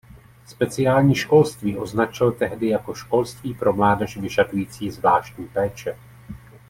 Speciální 0.45 1.15
školství 1.15 1.77
označil 1.77 2.31
tehdy 2.31 2.67
jako 2.69 2.93
„školství 2.93 3.53
pro 3.53 3.73
mládež 3.73 4.17
vyžadující 4.17 4.91
zvláštní 4.91 5.47
péče“. 5.47 5.97